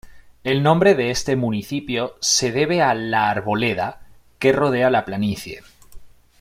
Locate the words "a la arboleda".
2.81-4.01